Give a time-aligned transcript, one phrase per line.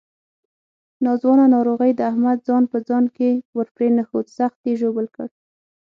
[1.03, 5.27] ناځوانه ناروغۍ د احمد ځان په ځان کې ورپرېنښود، سخت یې ژوبل کړ.